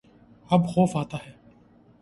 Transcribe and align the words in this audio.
اب 0.49 0.65
خوف 0.67 0.95
آتا 0.97 1.17
ہے 1.25 1.31